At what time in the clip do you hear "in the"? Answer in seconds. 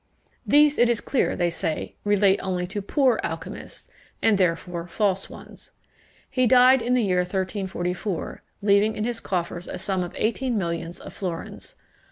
6.81-7.03